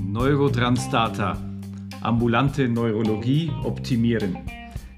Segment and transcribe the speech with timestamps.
[0.00, 1.38] Neurotransdata.
[2.00, 4.38] Ambulante Neurologie optimieren.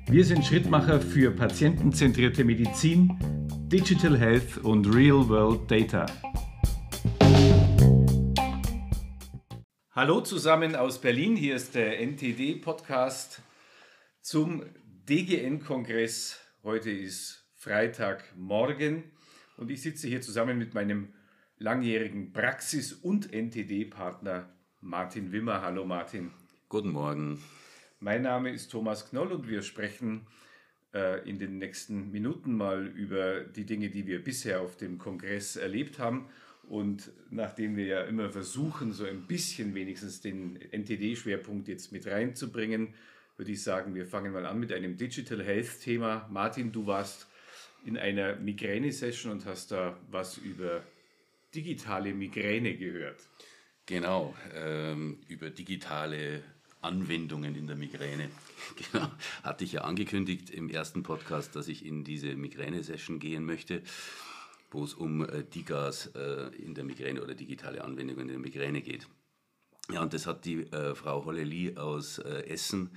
[0.07, 3.19] Wir sind Schrittmacher für patientenzentrierte Medizin,
[3.67, 6.07] Digital Health und Real World Data.
[9.91, 13.43] Hallo zusammen aus Berlin, hier ist der NTD-Podcast
[14.21, 14.63] zum
[15.09, 16.39] DGN-Kongress.
[16.63, 19.03] Heute ist Freitagmorgen
[19.57, 21.13] und ich sitze hier zusammen mit meinem
[21.59, 24.49] langjährigen Praxis- und NTD-Partner
[24.81, 25.63] Martin Wimmer.
[25.63, 26.31] Hallo Martin.
[26.69, 27.43] Guten Morgen.
[27.99, 30.27] Mein Name ist Thomas Knoll und wir sprechen
[30.93, 35.57] äh, in den nächsten Minuten mal über die Dinge, die wir bisher auf dem Kongress
[35.57, 36.29] erlebt haben.
[36.69, 42.93] Und nachdem wir ja immer versuchen, so ein bisschen wenigstens den NTD-Schwerpunkt jetzt mit reinzubringen,
[43.37, 46.29] würde ich sagen, wir fangen mal an mit einem Digital Health-Thema.
[46.31, 47.29] Martin, du warst
[47.85, 50.83] in einer Migräne-Session und hast da was über
[51.55, 53.21] digitale Migräne gehört.
[53.87, 56.43] Genau, ähm, über digitale
[56.83, 58.31] Anwendungen in der Migräne.
[58.93, 59.09] Genau,
[59.45, 63.83] hatte ich ja angekündigt im ersten Podcast, dass ich in diese Migräne-Session gehen möchte,
[64.71, 68.83] wo es um äh, DIGAS äh, in der Migräne oder digitale Anwendungen in der Migräne
[68.83, 69.07] geht.
[69.93, 72.91] Ja, und das hat die äh, Frau Holleli aus äh, Essen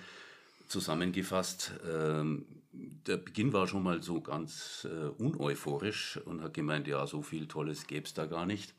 [0.69, 1.73] zusammengefasst.
[1.91, 7.21] Ähm, der Beginn war schon mal so ganz äh, uneuphorisch und hat gemeint, ja, so
[7.21, 8.73] viel Tolles gäbe es da gar nicht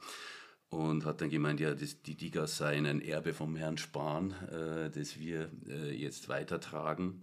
[0.71, 4.91] und hat dann gemeint, ja, das, die Digas seien ein Erbe vom Herrn Spahn, äh,
[4.91, 7.23] das wir äh, jetzt weitertragen.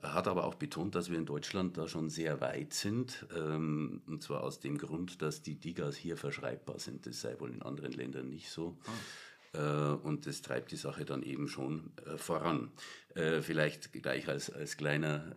[0.00, 4.00] Er hat aber auch betont, dass wir in Deutschland da schon sehr weit sind, ähm,
[4.06, 7.04] und zwar aus dem Grund, dass die Digas hier verschreibbar sind.
[7.06, 8.78] Das sei wohl in anderen Ländern nicht so.
[8.86, 8.90] Oh.
[9.52, 12.70] Äh, und das treibt die Sache dann eben schon äh, voran.
[13.14, 15.34] Äh, vielleicht gleich als, als kleiner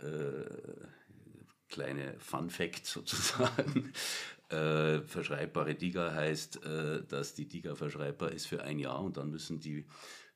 [1.69, 3.93] kleine Fun Fact sozusagen.
[4.49, 6.59] Verschreibbare DIGA heißt,
[7.07, 9.85] dass die DIGA verschreibbar ist für ein Jahr und dann müssen die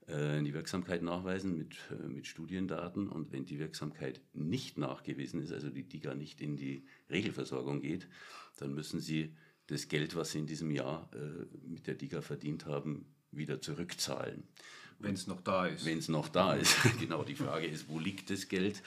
[0.08, 1.76] die Wirksamkeit nachweisen mit,
[2.08, 6.86] mit Studiendaten und wenn die Wirksamkeit nicht nachgewiesen ist, also die DIGA nicht in die
[7.10, 8.08] Regelversorgung geht,
[8.58, 9.36] dann müssen sie
[9.68, 11.10] das Geld, was sie in diesem Jahr
[11.66, 14.44] mit der DIGA verdient haben, wieder zurückzahlen.
[15.00, 15.86] Wenn es noch da ist.
[15.86, 16.76] Wenn es noch da ist.
[17.00, 18.82] genau, die Frage ist, wo liegt das Geld?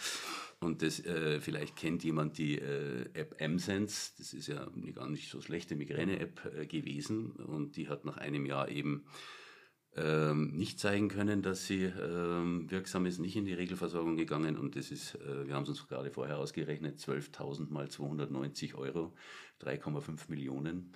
[0.60, 4.12] Und das, äh, vielleicht kennt jemand die äh, App MSense.
[4.18, 7.30] Das ist ja eine gar nicht so schlechte Migräne-App äh, gewesen.
[7.32, 9.04] Und die hat nach einem Jahr eben
[9.94, 14.56] ähm, nicht zeigen können, dass sie ähm, wirksam ist, nicht in die Regelversorgung gegangen.
[14.56, 19.14] Und das ist, äh, wir haben es uns gerade vorher ausgerechnet, 12.000 mal 290 Euro,
[19.62, 20.92] 3,5 Millionen,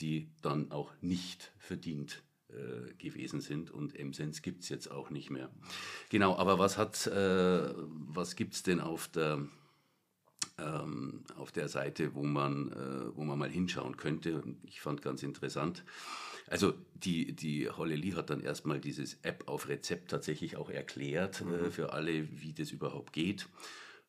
[0.00, 5.30] die dann auch nicht verdient äh, gewesen sind und MSense gibt es jetzt auch nicht
[5.30, 5.50] mehr.
[6.08, 9.46] Genau, aber was hat, äh, was gibt es denn auf der,
[10.58, 14.42] ähm, auf der Seite, wo man, äh, wo man mal hinschauen könnte?
[14.64, 15.84] Ich fand ganz interessant.
[16.46, 21.44] Also die, die Holleli hat dann erstmal dieses App auf Rezept tatsächlich auch erklärt äh,
[21.44, 21.70] mhm.
[21.70, 23.46] für alle, wie das überhaupt geht.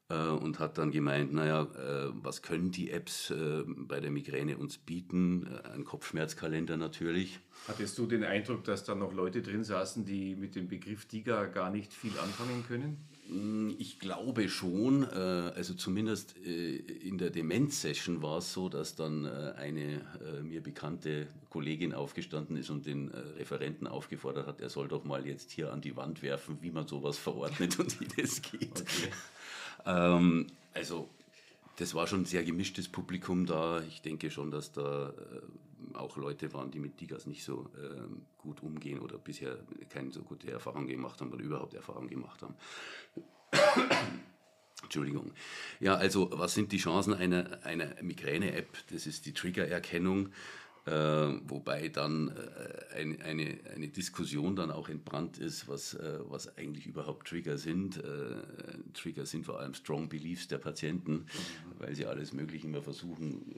[0.09, 4.57] Äh, und hat dann gemeint, naja, äh, was können die Apps äh, bei der Migräne
[4.57, 5.47] uns bieten?
[5.71, 7.39] Ein Kopfschmerzkalender natürlich.
[7.67, 11.45] Hattest du den Eindruck, dass da noch Leute drin saßen, die mit dem Begriff DIGA
[11.45, 12.97] gar nicht viel anfangen können?
[13.29, 15.03] Mm, ich glaube schon.
[15.03, 20.01] Also zumindest in der Demenz-Session war es so, dass dann eine
[20.43, 25.51] mir bekannte Kollegin aufgestanden ist und den Referenten aufgefordert hat, er soll doch mal jetzt
[25.51, 28.81] hier an die Wand werfen, wie man sowas verordnet und wie das geht.
[28.81, 29.11] Okay.
[29.85, 31.09] Ähm, also
[31.77, 33.81] das war schon ein sehr gemischtes Publikum da.
[33.83, 38.01] Ich denke schon, dass da äh, auch Leute waren, die mit Digas nicht so äh,
[38.37, 39.57] gut umgehen oder bisher
[39.89, 42.55] keine so gute Erfahrung gemacht haben oder überhaupt Erfahrung gemacht haben.
[44.83, 45.31] Entschuldigung.
[45.79, 48.77] Ja, also was sind die Chancen einer, einer Migräne-App?
[48.91, 50.29] Das ist die Triggererkennung.
[50.89, 56.57] Äh, wobei dann äh, eine, eine, eine Diskussion dann auch entbrannt ist, was, äh, was
[56.57, 58.01] eigentlich überhaupt Trigger sind.
[58.93, 61.27] Trigger sind vor allem Strong Beliefs der Patienten,
[61.77, 63.55] weil sie alles Mögliche immer versuchen,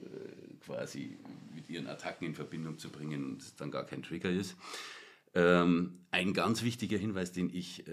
[0.64, 1.16] quasi
[1.54, 4.56] mit ihren Attacken in Verbindung zu bringen und es dann gar kein Trigger ist.
[5.34, 7.84] Ähm, ein ganz wichtiger Hinweis, den ich,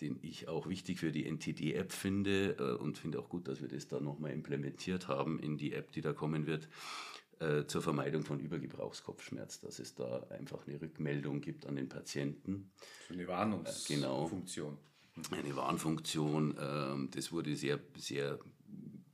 [0.00, 3.88] den ich auch wichtig für die NTD-App finde und finde auch gut, dass wir das
[3.88, 6.68] da nochmal implementiert haben in die App, die da kommen wird,
[7.40, 12.70] äh, zur Vermeidung von Übergebrauchskopfschmerz, dass es da einfach eine Rückmeldung gibt an den Patienten.
[13.08, 14.74] So eine Warnungsfunktion.
[14.74, 15.42] Äh, genau.
[15.42, 16.56] Eine Warnfunktion.
[16.56, 18.38] Äh, das wurde sehr, sehr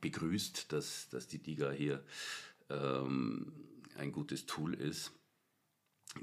[0.01, 2.05] begrüßt, dass, dass die DIGA hier
[2.69, 3.53] ähm,
[3.97, 5.13] ein gutes Tool ist.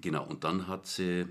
[0.02, 1.26] Genau, und dann hat sie.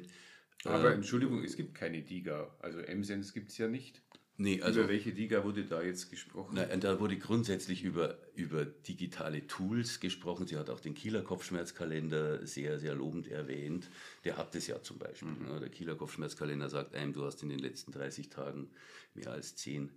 [0.65, 2.55] Aber Entschuldigung, es gibt keine DIGA.
[2.61, 4.03] Also MSense gibt es ja nicht.
[4.39, 6.57] Nee, also, über welche Liga wurde da jetzt gesprochen?
[6.57, 10.47] Nein, da wurde grundsätzlich über, über digitale Tools gesprochen.
[10.47, 13.89] Sie hat auch den Kieler Kopfschmerzkalender sehr, sehr lobend erwähnt.
[14.25, 15.29] Der hat es ja zum Beispiel.
[15.29, 15.47] Mhm.
[15.47, 15.61] Ne?
[15.61, 18.71] Der Kieler Kopfschmerzkalender sagt einem, du hast in den letzten 30 Tagen
[19.15, 19.91] mehr als 10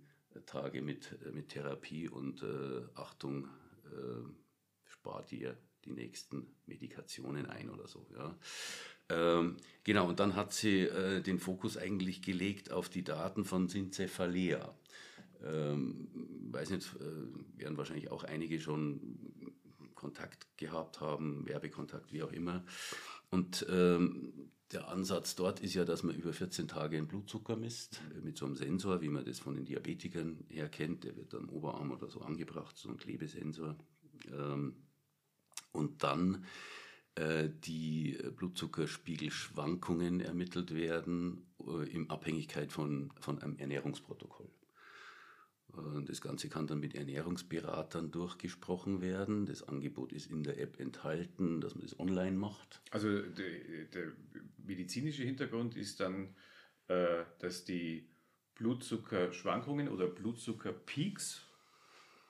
[0.46, 3.48] Tage mit, mit Therapie und äh, Achtung,
[3.84, 4.24] äh,
[4.84, 8.06] spar dir die nächsten Medikationen ein oder so.
[8.16, 8.38] Ja.
[9.10, 13.68] Ähm, genau, und dann hat sie äh, den Fokus eigentlich gelegt auf die Daten von
[13.68, 14.74] Syncephalea.
[15.44, 16.08] Ähm,
[16.50, 19.18] weiß nicht, äh, werden wahrscheinlich auch einige schon
[19.94, 22.64] Kontakt gehabt haben, Werbekontakt, wie auch immer.
[23.30, 28.00] Und ähm, der Ansatz dort ist ja, dass man über 14 Tage den Blutzucker misst,
[28.16, 31.04] äh, mit so einem Sensor, wie man das von den Diabetikern her kennt.
[31.04, 33.76] Der wird am Oberarm oder so angebracht, so ein Klebesensor.
[34.32, 34.76] Ähm,
[35.72, 36.44] und dann
[37.48, 44.48] die Blutzuckerspiegelschwankungen ermittelt werden äh, in Abhängigkeit von, von einem Ernährungsprotokoll.
[45.74, 49.46] Äh, das Ganze kann dann mit Ernährungsberatern durchgesprochen werden.
[49.46, 52.80] Das Angebot ist in der App enthalten, dass man das online macht.
[52.90, 54.12] Also der, der
[54.58, 56.34] medizinische Hintergrund ist dann,
[57.38, 58.10] dass die
[58.60, 61.49] Blutzuckerschwankungen oder Blutzuckerpeaks äh,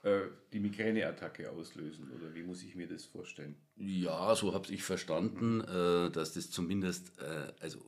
[0.02, 3.55] die Migräneattacke auslösen oder wie muss ich mir das vorstellen?
[3.76, 6.12] Ja, so habe ich verstanden, mhm.
[6.12, 7.85] dass das zumindest, äh, also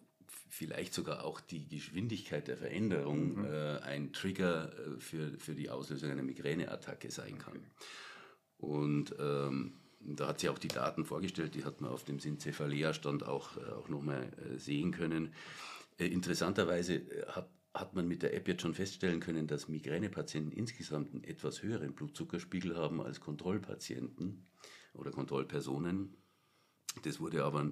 [0.51, 3.79] vielleicht sogar auch die Geschwindigkeit der Veränderung mhm.
[3.83, 7.57] ein Trigger für, für die Auslösung einer Migräneattacke sein kann.
[7.57, 7.67] Okay.
[8.59, 13.25] Und ähm, da hat sie auch die Daten vorgestellt, die hat man auf dem Syncephalea-Stand
[13.27, 15.33] auch, auch nochmal sehen können.
[15.97, 21.25] Interessanterweise hat hat man mit der App jetzt schon feststellen können, dass Migränepatienten insgesamt einen
[21.25, 24.47] etwas höheren Blutzuckerspiegel haben als Kontrollpatienten
[24.93, 26.22] oder Kontrollpersonen.
[27.03, 27.71] Das wurde aber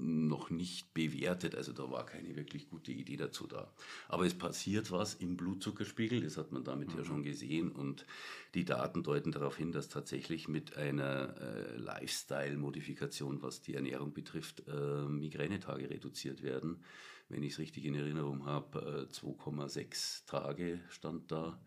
[0.00, 3.72] noch nicht bewertet, also da war keine wirklich gute Idee dazu da.
[4.08, 6.98] Aber es passiert was im Blutzuckerspiegel, das hat man damit mhm.
[6.98, 8.06] ja schon gesehen und
[8.54, 14.62] die Daten deuten darauf hin, dass tatsächlich mit einer äh, Lifestyle-Modifikation, was die Ernährung betrifft,
[14.68, 16.84] äh, Migränetage reduziert werden
[17.28, 21.60] wenn ich es richtig in Erinnerung habe, 2,6 äh, Tage stand da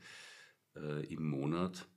[0.75, 1.87] äh, im Monat.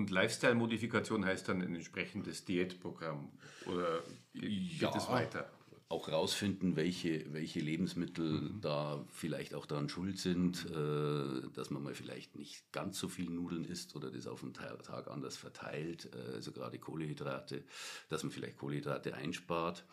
[0.00, 3.28] Und Lifestyle-Modifikation heißt dann ein entsprechendes Diätprogramm
[3.66, 4.02] oder
[4.32, 5.46] geht ja, es weiter?
[5.90, 8.60] Auch rausfinden, welche, welche Lebensmittel mhm.
[8.62, 13.28] da vielleicht auch daran schuld sind, äh, dass man mal vielleicht nicht ganz so viel
[13.28, 17.62] Nudeln isst oder das auf den Tag anders verteilt, äh, also gerade Kohlehydrate,
[18.08, 19.84] dass man vielleicht Kohlehydrate einspart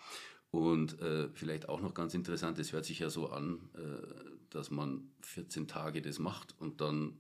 [0.52, 4.72] und äh, vielleicht auch noch ganz interessant, es hört sich ja so an, äh, dass
[4.72, 7.20] man 14 Tage das macht und dann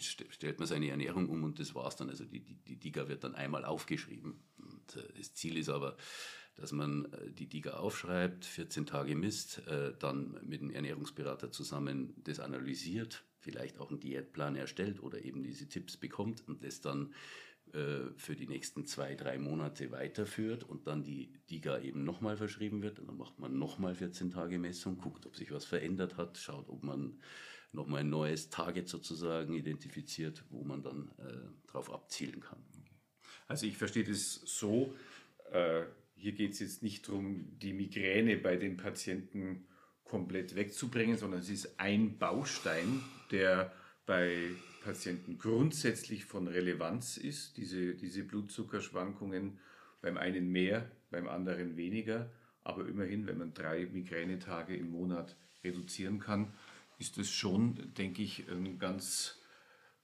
[0.00, 2.10] stellt man seine Ernährung um und das war's dann.
[2.10, 4.40] Also die, die, die Diga wird dann einmal aufgeschrieben.
[4.58, 5.96] Und, äh, das Ziel ist aber,
[6.56, 12.14] dass man äh, die Diga aufschreibt, 14 Tage misst, äh, dann mit einem Ernährungsberater zusammen
[12.24, 17.14] das analysiert, vielleicht auch einen Diätplan erstellt oder eben diese Tipps bekommt und das dann
[17.72, 22.82] äh, für die nächsten zwei, drei Monate weiterführt und dann die DIGA eben nochmal verschrieben
[22.82, 22.98] wird.
[22.98, 26.68] Und dann macht man nochmal 14 Tage Messung, guckt, ob sich was verändert hat, schaut,
[26.68, 27.20] ob man
[27.72, 32.58] nochmal ein neues Target sozusagen identifiziert, wo man dann äh, drauf abzielen kann.
[33.46, 34.94] Also ich verstehe das so,
[35.52, 35.82] äh,
[36.14, 39.66] hier geht es jetzt nicht darum, die Migräne bei den Patienten
[40.04, 43.00] komplett wegzubringen, sondern es ist ein Baustein,
[43.30, 43.72] der
[44.06, 44.50] bei
[44.82, 49.58] Patienten grundsätzlich von Relevanz ist, diese, diese Blutzuckerschwankungen,
[50.00, 52.30] beim einen mehr, beim anderen weniger.
[52.62, 56.54] Aber immerhin, wenn man drei Migränetage im Monat reduzieren kann,
[56.98, 59.38] ist das schon, denke ich, ein ganz,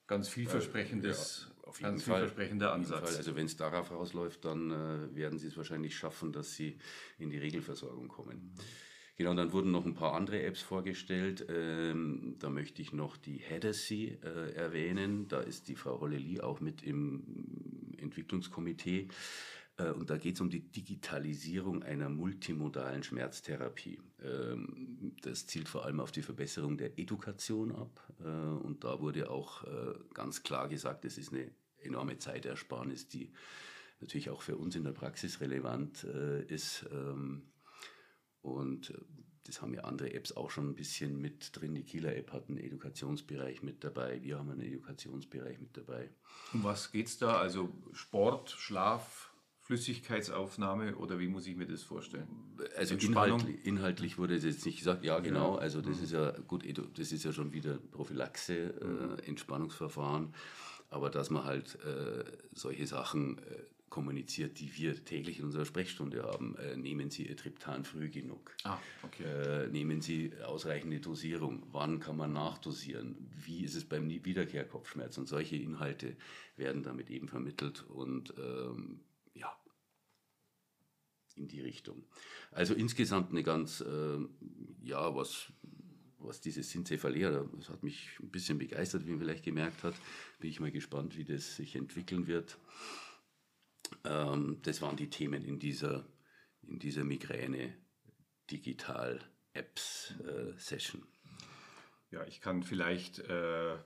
[0.06, 3.16] ganz vielversprechendes, ja, auf jeden ganz Fall, vielversprechender Ansatz.
[3.16, 6.78] Also wenn es darauf rausläuft, dann äh, werden Sie es wahrscheinlich schaffen, dass Sie
[7.18, 8.54] in die Regelversorgung kommen.
[8.54, 8.60] Mhm.
[9.16, 11.46] Genau, dann wurden noch ein paar andere Apps vorgestellt.
[11.48, 15.28] Ähm, da möchte ich noch die Hedesy äh, erwähnen.
[15.28, 19.08] Da ist die Frau Holleli auch mit im Entwicklungskomitee.
[19.76, 24.00] Äh, und da geht es um die Digitalisierung einer multimodalen Schmerztherapie.
[24.22, 28.00] Ähm, das zielt vor allem auf die Verbesserung der Education ab.
[28.20, 33.32] Äh, und da wurde auch äh, ganz klar gesagt, es ist eine enorme Zeitersparnis, die
[34.00, 36.86] natürlich auch für uns in der Praxis relevant ist.
[36.90, 37.50] Ähm,
[38.40, 38.92] und
[39.44, 41.74] das haben ja andere Apps auch schon ein bisschen mit drin.
[41.74, 46.10] Die Kieler App hat einen Edukationsbereich mit dabei, wir haben einen Edukationsbereich mit dabei.
[46.52, 47.38] Um was geht es da?
[47.38, 49.33] Also Sport, Schlaf,
[49.64, 52.28] Flüssigkeitsaufnahme oder wie muss ich mir das vorstellen?
[52.76, 56.04] Also inhaltlich, inhaltlich, wurde das jetzt nicht gesagt, ja genau, also das mhm.
[56.04, 56.64] ist ja gut,
[56.98, 60.34] das ist ja schon wieder Prophylaxe, äh, Entspannungsverfahren.
[60.90, 63.42] aber dass man halt äh, solche Sachen äh,
[63.94, 66.56] kommuniziert, die wir täglich in unserer Sprechstunde haben.
[66.56, 68.50] Äh, nehmen Sie Ihr Triptan früh genug?
[68.64, 69.22] Ah, okay.
[69.22, 71.62] Äh, nehmen Sie ausreichende Dosierung?
[71.70, 73.14] Wann kann man nachdosieren?
[73.46, 75.16] Wie ist es beim Wiederkehrkopfschmerz?
[75.16, 76.16] Und solche Inhalte
[76.56, 78.98] werden damit eben vermittelt und ähm,
[81.36, 82.04] in die Richtung.
[82.50, 84.18] Also insgesamt eine ganz, äh,
[84.82, 85.52] ja, was,
[86.18, 89.94] was dieses Syncephalia, das hat mich ein bisschen begeistert, wie man vielleicht gemerkt hat.
[90.38, 92.58] Bin ich mal gespannt, wie das sich entwickeln wird.
[94.04, 96.06] Ähm, das waren die Themen in dieser,
[96.62, 97.76] in dieser Migräne
[98.50, 99.20] Digital
[99.52, 101.02] Apps äh, Session.
[102.10, 103.76] Ja, ich kann vielleicht äh,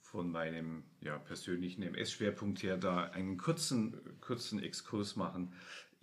[0.00, 5.52] von meinem ja, persönlichen MS-Schwerpunkt her da einen kurzen, kurzen Exkurs machen.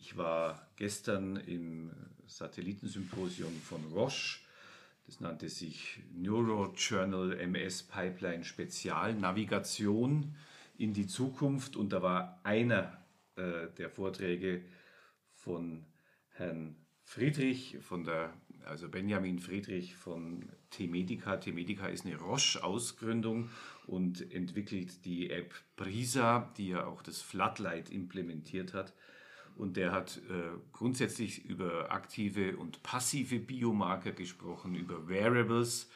[0.05, 1.89] Ich war gestern im
[2.27, 4.37] Satellitensymposium von Roche.
[5.07, 10.35] Das nannte sich Neurojournal MS Pipeline Spezial Navigation
[10.77, 11.75] in die Zukunft.
[11.75, 13.03] Und da war einer
[13.35, 14.61] äh, der Vorträge
[15.33, 15.83] von
[16.33, 18.31] Herrn Friedrich, von der,
[18.63, 21.37] also Benjamin Friedrich von T-Medica.
[21.37, 23.49] T-Medica ist eine Roche-Ausgründung
[23.87, 28.93] und entwickelt die App Brisa, die ja auch das Floodlight implementiert hat.
[29.55, 35.89] Und der hat äh, grundsätzlich über aktive und passive Biomarker gesprochen, über Variables.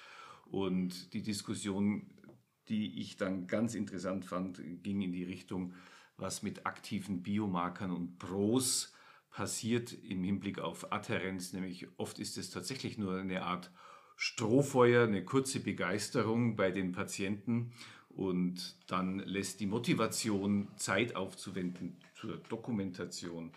[0.45, 2.09] Und die Diskussion,
[2.69, 5.73] die ich dann ganz interessant fand, ging in die Richtung,
[6.17, 8.93] was mit aktiven Biomarkern und Pros
[9.29, 11.53] passiert im Hinblick auf Adherenz.
[11.53, 13.71] Nämlich oft ist es tatsächlich nur eine Art
[14.15, 17.71] Strohfeuer, eine kurze Begeisterung bei den Patienten
[18.19, 23.53] und dann lässt die Motivation, Zeit aufzuwenden zur Dokumentation,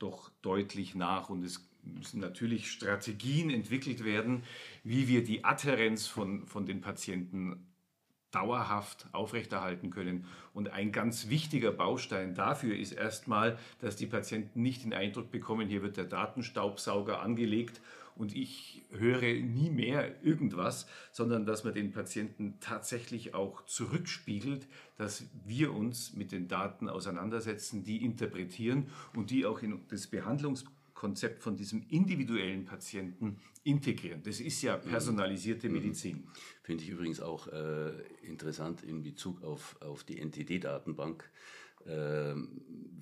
[0.00, 1.30] doch deutlich nach.
[1.30, 4.42] Und es müssen natürlich Strategien entwickelt werden,
[4.82, 7.64] wie wir die Adherenz von, von den Patienten
[8.32, 10.26] dauerhaft aufrechterhalten können.
[10.52, 15.68] Und ein ganz wichtiger Baustein dafür ist erstmal, dass die Patienten nicht den Eindruck bekommen,
[15.68, 17.80] hier wird der Datenstaubsauger angelegt
[18.16, 24.66] und ich höre nie mehr irgendwas, sondern dass man den Patienten tatsächlich auch zurückspiegelt,
[24.96, 31.42] dass wir uns mit den Daten auseinandersetzen, die interpretieren und die auch in das Behandlungskonzept
[31.42, 34.22] von diesem individuellen Patienten integrieren.
[34.22, 35.74] Das ist ja personalisierte mhm.
[35.74, 36.28] Medizin.
[36.62, 37.92] Finde ich übrigens auch äh,
[38.22, 41.30] interessant in Bezug auf, auf die NTD-Datenbank.
[41.86, 42.34] Äh,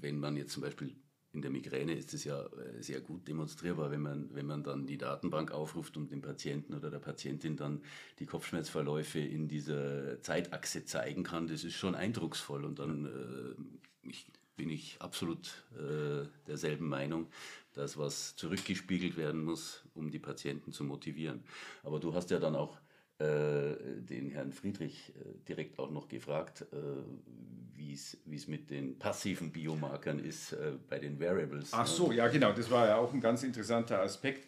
[0.01, 0.95] wenn man jetzt zum Beispiel
[1.33, 4.87] in der Migräne ist es ja äh, sehr gut demonstrierbar, wenn man, wenn man dann
[4.87, 7.83] die Datenbank aufruft und dem Patienten oder der Patientin dann
[8.19, 11.47] die Kopfschmerzverläufe in dieser Zeitachse zeigen kann.
[11.47, 17.29] Das ist schon eindrucksvoll und dann äh, ich, bin ich absolut äh, derselben Meinung,
[17.75, 21.45] dass was zurückgespiegelt werden muss, um die Patienten zu motivieren.
[21.85, 22.79] Aber du hast ja dann auch
[23.21, 26.77] den Herrn Friedrich äh, direkt auch noch gefragt, äh,
[27.75, 30.57] wie es mit den passiven Biomarkern ist
[30.89, 31.71] bei den Variables.
[31.73, 34.47] Ach so, ja genau, das war ja auch ein ganz interessanter Aspekt.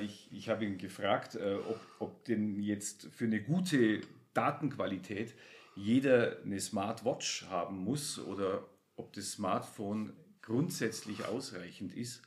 [0.00, 4.00] ich ich habe ihn gefragt, ob, ob denn jetzt für eine gute
[4.32, 5.34] Datenqualität
[5.74, 8.66] jeder eine Smartwatch haben muss oder
[8.96, 12.22] ob das Smartphone grundsätzlich ausreichend ist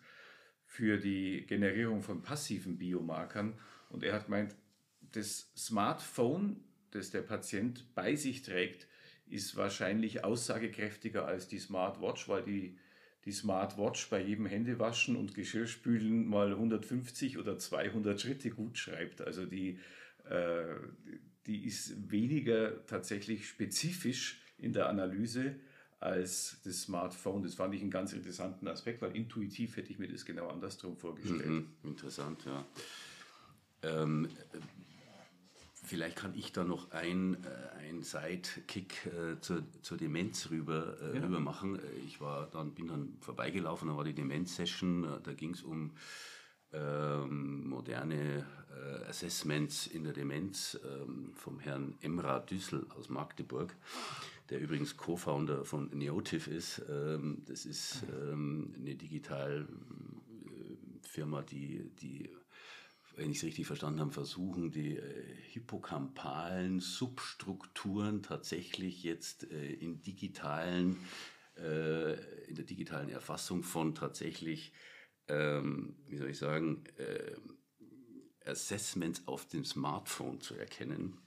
[0.65, 3.57] für die Generierung von passiven Biomarkern.
[3.89, 4.55] Und er hat gemeint,
[5.15, 8.87] das Smartphone, das der Patient bei sich trägt,
[9.27, 12.77] ist wahrscheinlich aussagekräftiger als die Smartwatch, weil die,
[13.25, 19.21] die Smartwatch bei jedem Händewaschen und Geschirrspülen mal 150 oder 200 Schritte gut schreibt.
[19.21, 19.79] Also die,
[20.29, 20.65] äh,
[21.47, 25.55] die ist weniger tatsächlich spezifisch in der Analyse
[25.99, 27.41] als das Smartphone.
[27.41, 30.97] Das fand ich einen ganz interessanten Aspekt, weil intuitiv hätte ich mir das genau andersrum
[30.97, 31.47] vorgestellt.
[31.47, 32.65] Mhm, interessant, ja.
[33.81, 34.29] Ähm,
[35.85, 41.17] Vielleicht kann ich da noch ein, äh, ein Sidekick äh, zur, zur Demenz rüber, äh,
[41.17, 41.23] ja.
[41.23, 41.79] rüber machen.
[42.07, 45.91] Ich war dann, bin dann vorbeigelaufen, da war die Demenz-Session, äh, da ging es um
[46.73, 53.75] ähm, moderne äh, Assessments in der Demenz ähm, vom Herrn Emra Düssel aus Magdeburg,
[54.49, 56.81] der übrigens Co-Founder von Neotif ist.
[56.89, 62.27] Ähm, das ist ähm, eine Digitalfirma, die, die
[63.15, 70.01] wenn ich es richtig verstanden habe, versuchen, die äh, hippocampalen Substrukturen tatsächlich jetzt äh, in
[70.01, 70.97] digitalen,
[71.57, 72.13] äh,
[72.47, 74.73] in der digitalen Erfassung von tatsächlich,
[75.27, 77.35] ähm, wie soll ich sagen, äh,
[78.49, 81.17] Assessments auf dem Smartphone zu erkennen.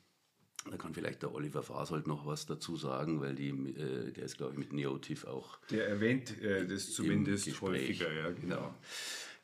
[0.71, 4.37] Da kann vielleicht der Oliver Fasold noch was dazu sagen, weil die, äh, der ist,
[4.37, 5.59] glaube ich, mit Neotif auch.
[5.71, 8.57] Der erwähnt äh, das zumindest häufiger, ja, genau.
[8.57, 8.75] Genau.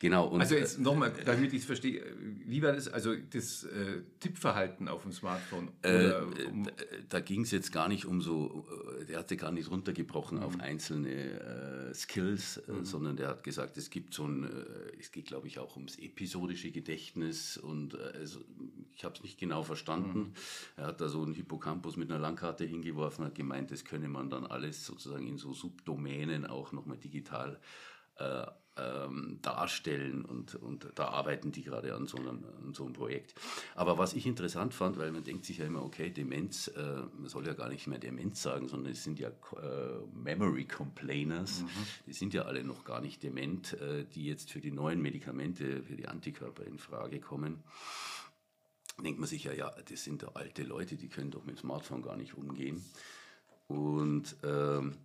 [0.02, 2.04] Und, also jetzt nochmal, damit ich es verstehe,
[2.44, 5.70] wie war das, also das äh, Tippverhalten auf dem Smartphone?
[5.82, 6.12] Äh,
[6.50, 6.68] um
[7.08, 8.66] da ging es jetzt gar nicht um so,
[9.00, 10.44] äh, der hatte gar nicht runtergebrochen mhm.
[10.44, 12.84] auf einzelne äh, Skills, äh, mhm.
[12.84, 15.98] sondern der hat gesagt, es gibt so ein, äh, es geht glaube ich auch ums
[15.98, 18.40] episodische Gedächtnis und also,
[18.94, 20.18] ich habe es nicht genau verstanden.
[20.18, 20.32] Mhm.
[20.76, 24.28] Er hat da so einen Hippocampus mit einer Langkarte hingeworfen, hat gemeint, das könne man
[24.28, 27.58] dann alles sozusagen in so Subdomänen auch nochmal digital
[28.16, 32.92] äh, ähm, darstellen und, und da arbeiten die gerade an so, einem, an so einem
[32.92, 33.34] Projekt.
[33.74, 37.28] Aber was ich interessant fand, weil man denkt sich ja immer, okay, Demenz, äh, man
[37.28, 39.32] soll ja gar nicht mehr Demenz sagen, sondern es sind ja äh,
[40.12, 41.68] Memory Complainers, mhm.
[42.06, 45.82] die sind ja alle noch gar nicht dement, äh, die jetzt für die neuen Medikamente,
[45.82, 47.62] für die Antikörper in Frage kommen.
[49.02, 52.02] Denkt man sich ja, ja, das sind alte Leute, die können doch mit dem Smartphone
[52.02, 52.84] gar nicht umgehen.
[53.66, 54.96] Und ähm,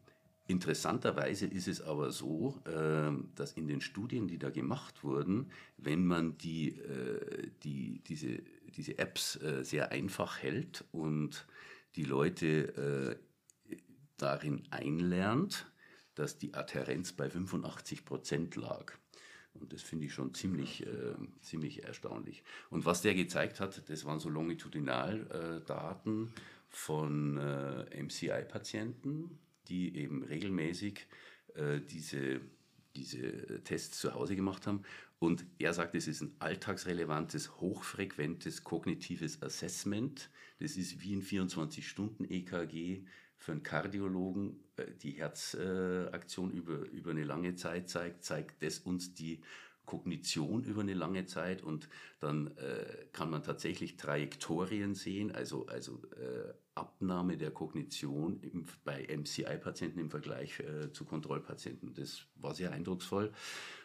[0.49, 6.07] Interessanterweise ist es aber so, ähm, dass in den Studien, die da gemacht wurden, wenn
[6.07, 8.41] man die, äh, die, diese,
[8.75, 11.45] diese Apps äh, sehr einfach hält und
[11.95, 13.19] die Leute
[13.69, 13.75] äh,
[14.17, 15.67] darin einlernt,
[16.15, 18.93] dass die Adhärenz bei 85 Prozent lag.
[19.53, 22.41] Und das finde ich schon ziemlich, äh, ziemlich erstaunlich.
[22.71, 26.33] Und was der gezeigt hat, das waren so Longitudinaldaten
[26.69, 29.37] von äh, MCI-Patienten
[29.69, 31.07] die eben regelmäßig
[31.55, 32.41] äh, diese,
[32.95, 34.83] diese Tests zu Hause gemacht haben.
[35.19, 40.29] Und er sagt, es ist ein alltagsrelevantes, hochfrequentes kognitives Assessment.
[40.59, 43.05] Das ist wie ein 24-Stunden-EKG
[43.37, 49.13] für einen Kardiologen äh, die Herzaktion über, über eine lange Zeit zeigt, zeigt das uns
[49.13, 49.41] die
[49.89, 55.99] Kognition über eine lange Zeit und dann äh, kann man tatsächlich Trajektorien sehen, also, also
[56.11, 61.95] äh, Abnahme der Kognition im, bei MCI-Patienten im Vergleich äh, zu Kontrollpatienten.
[61.95, 63.31] Das war sehr eindrucksvoll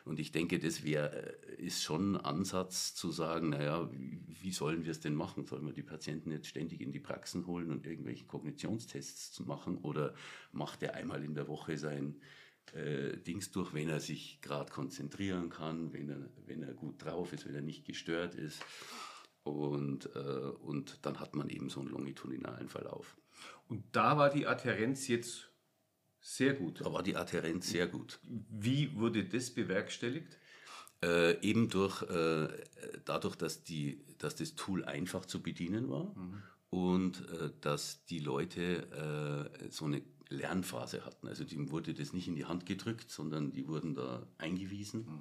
[0.05, 4.53] und ich denke, das wär, äh, ist schon ein Ansatz zu sagen, naja, wie, wie
[4.53, 5.47] sollen wir es denn machen?
[5.47, 10.13] Sollen wir die Patienten jetzt ständig in die Praxen holen und irgendwelche Kognitionstests machen oder
[10.53, 12.21] macht er einmal in der Woche sein
[12.73, 17.33] äh, Dings durch, wenn er sich gerade konzentrieren kann, wenn er, wenn er gut drauf
[17.33, 18.65] ist, wenn er nicht gestört ist.
[19.43, 23.17] Und, äh, und dann hat man eben so einen longitudinalen Verlauf.
[23.69, 25.51] Und da war die Adhärenz jetzt
[26.21, 26.81] sehr gut.
[26.81, 28.19] Da war die Adhärenz sehr gut.
[28.23, 30.39] Wie wurde das bewerkstelligt?
[31.03, 32.49] Äh, eben durch, äh,
[33.05, 36.43] dadurch, dass, die, dass das Tool einfach zu bedienen war mhm.
[36.71, 41.29] und äh, dass die Leute äh, so eine Lernphase hatten.
[41.29, 45.01] Also dem wurde das nicht in die Hand gedrückt, sondern die wurden da eingewiesen.
[45.01, 45.21] Mhm.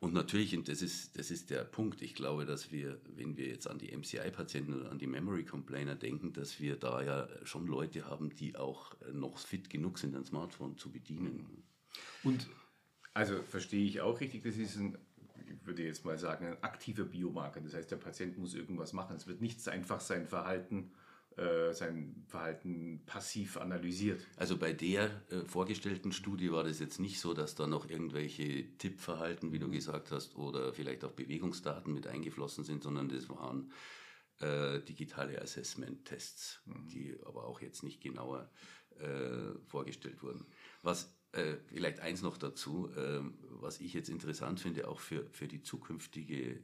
[0.00, 3.46] Und natürlich, und das ist, das ist der Punkt, ich glaube, dass wir, wenn wir
[3.46, 7.66] jetzt an die MCI-Patienten oder an die Memory Complainer denken, dass wir da ja schon
[7.66, 11.62] Leute haben, die auch noch fit genug sind, ein Smartphone zu bedienen.
[12.24, 12.48] Und
[13.14, 14.98] also verstehe ich auch richtig, das ist ein
[15.62, 17.60] ich würde jetzt mal sagen, ein aktiver Biomarker.
[17.60, 19.16] Das heißt, der Patient muss irgendwas machen.
[19.16, 20.90] Es wird nicht einfach sein Verhalten
[21.36, 24.26] äh, sein Verhalten passiv analysiert.
[24.36, 28.76] Also bei der äh, vorgestellten Studie war das jetzt nicht so, dass da noch irgendwelche
[28.78, 29.72] Tippverhalten, wie du mhm.
[29.72, 33.72] gesagt hast, oder vielleicht auch Bewegungsdaten mit eingeflossen sind, sondern das waren
[34.40, 36.88] äh, digitale Assessment-Tests, mhm.
[36.88, 38.50] die aber auch jetzt nicht genauer
[38.98, 40.44] äh, vorgestellt wurden.
[40.82, 45.48] Was äh, vielleicht eins noch dazu, ähm, was ich jetzt interessant finde, auch für, für
[45.48, 46.62] die zukünftige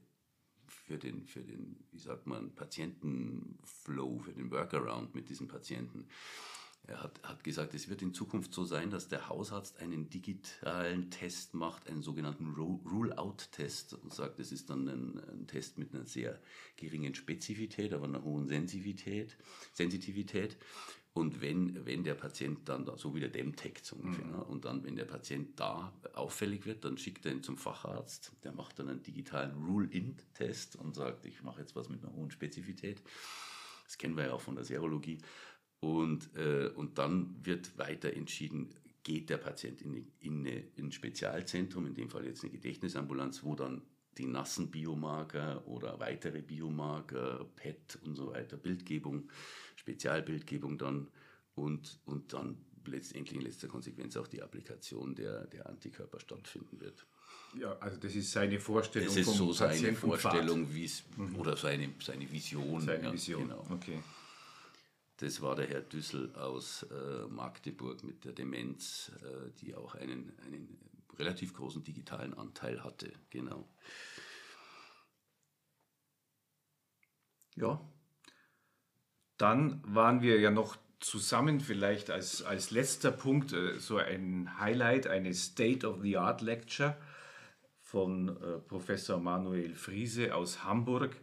[0.88, 6.07] für den, für den, wie sagt man, Patientenflow, für den Workaround mit diesen Patienten.
[6.87, 11.11] Er hat, hat gesagt, es wird in Zukunft so sein, dass der Hausarzt einen digitalen
[11.11, 16.07] Test macht, einen sogenannten Rule-out-Test und sagt, es ist dann ein, ein, Test mit einer
[16.07, 16.40] sehr
[16.77, 19.37] geringen Spezifität, aber einer hohen Sensitivität.
[19.74, 20.57] Sensitivität.
[21.18, 24.31] Und wenn, wenn der Patient dann, da, so wie der Dem-Text ungefähr, mhm.
[24.31, 24.44] ne?
[24.44, 28.52] und dann, wenn der Patient da auffällig wird, dann schickt er ihn zum Facharzt, der
[28.52, 33.02] macht dann einen digitalen Rule-In-Test und sagt, ich mache jetzt was mit einer hohen Spezifität.
[33.85, 35.18] Das kennen wir ja auch von der Serologie.
[35.81, 38.70] Und, äh, und dann wird weiter entschieden,
[39.02, 43.42] geht der Patient in, in, eine, in ein Spezialzentrum, in dem Fall jetzt eine Gedächtnisambulanz,
[43.42, 43.83] wo dann
[44.18, 49.28] die nassen Biomarker oder weitere Biomarker, PET und so weiter, Bildgebung
[49.88, 51.09] Spezialbildgebung dann
[51.55, 57.07] und, und dann letztendlich in letzter Konsequenz auch die Applikation der, der Antikörper stattfinden wird.
[57.59, 59.09] Ja, also das ist seine Vorstellung.
[59.09, 61.37] Das ist so seine Vorstellung, wie es mhm.
[61.37, 62.83] oder seine, seine Vision.
[62.83, 63.66] Seine ja, Vision, genau.
[63.70, 64.03] okay.
[65.16, 70.33] Das war der Herr Düssel aus äh, Magdeburg mit der Demenz, äh, die auch einen,
[70.44, 70.79] einen
[71.18, 73.11] relativ großen digitalen Anteil hatte.
[73.31, 73.68] Genau.
[77.57, 77.81] Ja,
[79.38, 85.07] Dann waren wir ja noch zusammen vielleicht als, als letzter Punkt äh, so ein Highlight,
[85.07, 86.96] eine State of the Art Lecture
[87.81, 91.16] von äh, Professor Manuel Friese aus Hamburg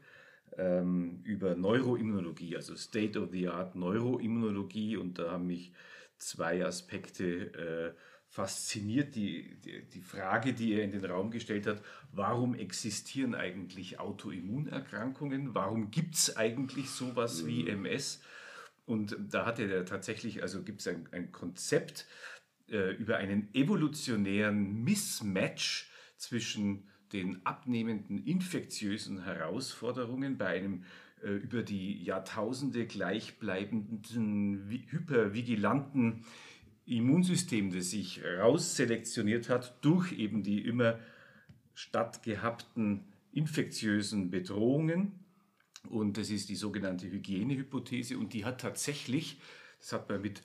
[0.58, 4.98] ähm, über Neuroimmunologie, also State of the Art Neuroimmunologie.
[4.98, 5.74] Und da haben mich
[6.18, 7.94] zwei Aspekte äh,
[8.36, 9.16] fasziniert.
[9.16, 15.56] Die, die, die, Frage, die er in den Raum gestellt hat, warum existieren eigentlich Autoimmunerkrankungen?
[15.56, 18.20] Warum gibt es eigentlich sowas wie MS?
[18.20, 18.94] Mhm.
[18.94, 22.08] Und da hatte er tatsächlich, also gibt es ein, ein Konzept
[22.70, 30.84] äh, über einen evolutionären Mismatch zwischen den abnehmenden infektiösen Herausforderungen bei einem
[31.24, 36.26] äh, über die Jahrtausende gleichbleibenden, hypervigilanten
[36.86, 41.00] Immunsystem, das sich rausselektioniert hat durch eben die immer
[41.74, 45.20] stattgehabten infektiösen Bedrohungen.
[45.90, 48.18] Und das ist die sogenannte Hygienehypothese.
[48.18, 49.40] Und die hat tatsächlich,
[49.80, 50.42] das hat man mit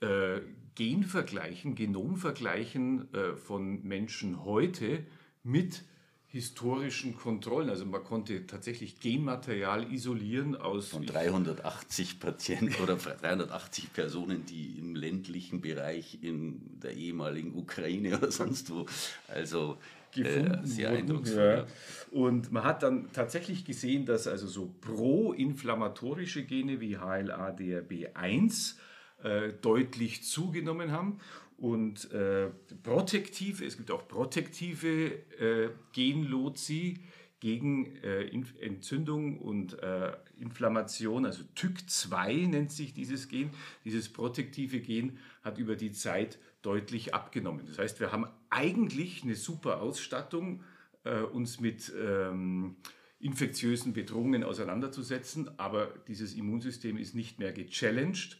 [0.00, 0.40] äh,
[0.74, 5.06] Genvergleichen, Genomvergleichen äh, von Menschen heute
[5.42, 5.84] mit
[6.28, 7.70] historischen Kontrollen.
[7.70, 10.88] Also man konnte tatsächlich Genmaterial isolieren aus...
[10.88, 18.32] Von 380 Patienten oder 380 Personen, die im ländlichen Bereich in der ehemaligen Ukraine oder
[18.32, 18.86] sonst wo,
[19.28, 19.78] also
[20.16, 21.66] äh, sehr eindrucksvoll.
[21.66, 21.66] Ja.
[22.10, 28.74] Und man hat dann tatsächlich gesehen, dass also so pro-inflammatorische Gene wie HLA-DRB1
[29.22, 31.18] äh, deutlich zugenommen haben
[31.56, 32.50] und äh,
[32.82, 36.98] protektive, es gibt auch protektive äh, Genlotsi
[37.40, 38.26] gegen äh,
[38.60, 43.50] Entzündung und äh, Inflammation, also TYK2 nennt sich dieses Gen.
[43.84, 47.64] Dieses protektive Gen hat über die Zeit deutlich abgenommen.
[47.66, 50.62] Das heißt, wir haben eigentlich eine super Ausstattung,
[51.04, 52.76] äh, uns mit ähm,
[53.18, 58.38] infektiösen Bedrohungen auseinanderzusetzen, aber dieses Immunsystem ist nicht mehr gechallenged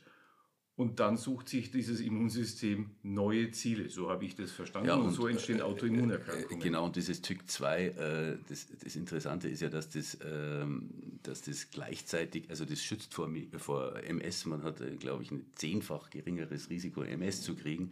[0.77, 3.89] und dann sucht sich dieses Immunsystem neue Ziele.
[3.89, 4.89] So habe ich das verstanden.
[4.89, 6.61] Ja, und, und, so entstehen äh, Autoimmunerkrankungen.
[6.61, 10.91] Genau, und dieses TYK2, äh, das, das, Interessante ist ja, dass das, ähm,
[11.23, 14.45] dass das gleichzeitig, also das schützt vor, vor MS.
[14.45, 17.91] Man hat, äh, glaube ich, ein zehnfach geringeres Risiko, MS zu kriegen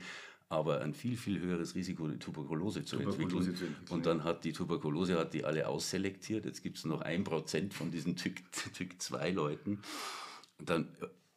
[0.50, 3.56] aber ein viel, viel höheres Risiko, die Tuberkulose zu, Tuberkulose entwickeln.
[3.56, 3.76] zu entwickeln.
[3.90, 6.44] Und dann hat die Tuberkulose hat die alle ausselektiert.
[6.44, 9.80] Jetzt gibt es noch ein Prozent von diesen TYK2-Leuten.
[10.64, 10.88] Dann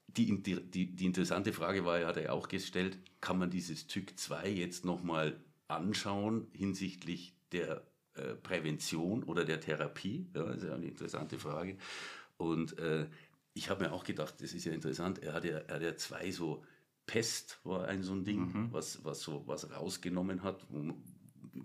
[0.08, 4.50] die, die, die interessante Frage war, hat er auch gestellt, kann man dieses TÜC 2
[4.50, 7.84] jetzt nochmal anschauen hinsichtlich der
[8.16, 10.28] äh, Prävention oder der Therapie?
[10.34, 11.78] Ja, das ist ja eine interessante Frage.
[12.38, 13.08] Und äh,
[13.54, 15.96] ich habe mir auch gedacht, das ist ja interessant, er hat ja, er hat ja
[15.98, 16.64] zwei so,
[17.06, 18.68] Pest war ein so ein Ding, mhm.
[18.72, 20.68] was, was so was rausgenommen hat,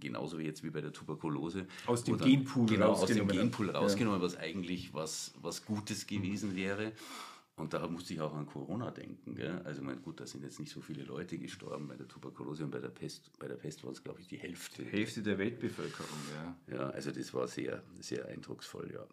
[0.00, 1.66] genauso wie jetzt wie bei der Tuberkulose.
[1.86, 4.24] Aus dem Genpool genau, aus dem Genpool rausgenommen, ja.
[4.24, 6.92] was eigentlich was, was Gutes gewesen wäre.
[7.56, 9.34] Und da musste ich auch an Corona denken.
[9.34, 9.60] Gell?
[9.64, 12.70] Also, mein, gut, da sind jetzt nicht so viele Leute gestorben bei der Tuberkulose und
[12.70, 13.30] bei der Pest.
[13.38, 14.82] Bei der Pest war es, glaube ich, die Hälfte.
[14.82, 16.56] Die Hälfte der Weltbevölkerung, ja.
[16.74, 19.06] Ja, also das war sehr, sehr eindrucksvoll, ja.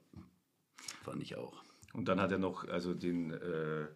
[1.04, 1.64] Fand ich auch.
[1.94, 3.88] Und dann hat er noch also den äh,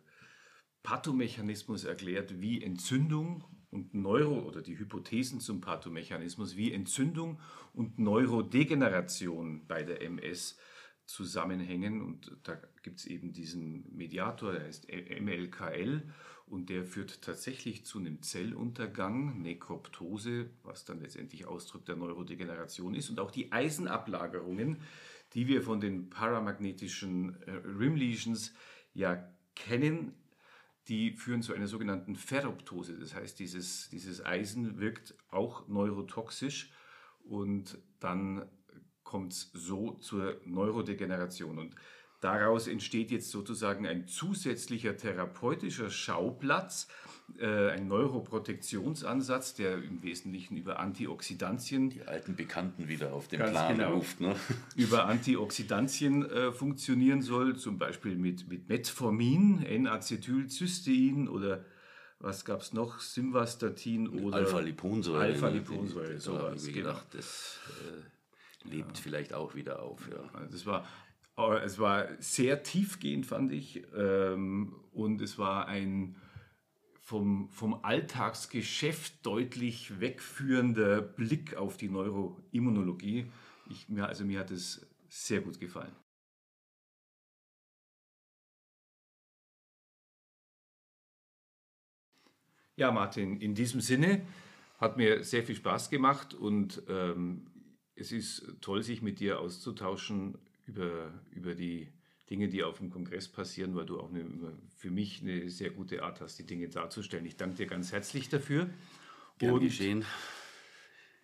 [0.84, 7.40] Pathomechanismus erklärt, wie Entzündung und Neuro oder die Hypothesen zum Pathomechanismus, wie Entzündung
[7.74, 10.58] und Neurodegeneration bei der MS
[11.06, 12.02] zusammenhängen.
[12.02, 16.04] Und da gibt es eben diesen Mediator, der heißt MLKL
[16.46, 23.10] und der führt tatsächlich zu einem Zelluntergang, Nekroptose, was dann letztendlich Ausdruck der Neurodegeneration ist.
[23.10, 24.78] Und auch die Eisenablagerungen,
[25.34, 28.54] die wir von den paramagnetischen äh, Rim Lesions
[28.94, 30.13] ja kennen,
[30.88, 33.00] die führen zu einer sogenannten Ferroptose.
[33.00, 36.72] Das heißt, dieses, dieses Eisen wirkt auch neurotoxisch
[37.24, 38.50] und dann
[39.13, 41.60] kommt es so zur Neurodegeneration.
[41.60, 41.76] Und
[42.19, 46.88] daraus entsteht jetzt sozusagen ein zusätzlicher therapeutischer Schauplatz,
[47.38, 51.91] äh, ein Neuroprotektionsansatz, der im Wesentlichen über Antioxidantien.
[51.91, 54.19] Die alten Bekannten wieder auf den Plan genau, ruft.
[54.19, 54.36] Ne?
[54.76, 61.63] Über Antioxidantien äh, funktionieren soll, zum Beispiel mit, mit Metformin, N-Acetylcystein oder
[62.17, 62.99] was gab es noch?
[62.99, 65.19] Simvastatin oder Alpha-Liponsäure.
[65.19, 66.65] Alpha-Liponsäure, sowas.
[66.65, 66.78] Genau.
[66.78, 68.12] Gedacht, das, äh
[68.63, 69.04] lebt ja.
[69.04, 70.10] vielleicht auch wieder auf.
[70.10, 70.45] Ja.
[70.52, 70.86] Das war,
[71.63, 73.84] es war sehr tiefgehend, fand ich.
[73.95, 76.15] Ähm, und es war ein
[76.99, 83.30] vom, vom Alltagsgeschäft deutlich wegführender Blick auf die Neuroimmunologie.
[83.69, 85.93] Ich, mir, also mir hat es sehr gut gefallen.
[92.76, 94.26] Ja, Martin, in diesem Sinne
[94.80, 97.45] hat mir sehr viel Spaß gemacht und ähm,
[97.96, 101.92] es ist toll, sich mit dir auszutauschen über, über die
[102.30, 104.26] Dinge, die auf dem Kongress passieren, weil du auch eine,
[104.78, 107.26] für mich eine sehr gute Art hast, die Dinge darzustellen.
[107.26, 108.70] Ich danke dir ganz herzlich dafür.
[109.38, 110.06] Gern geschehen.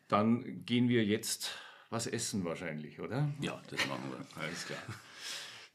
[0.08, 1.52] Dann gehen wir jetzt
[1.90, 3.34] was essen wahrscheinlich, oder?
[3.42, 4.42] Ja, das machen wir.
[4.42, 4.80] Alles klar.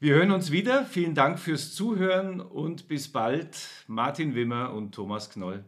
[0.00, 0.84] Wir hören uns wieder.
[0.84, 3.68] Vielen Dank fürs Zuhören und bis bald.
[3.86, 5.64] Martin Wimmer und Thomas Knoll.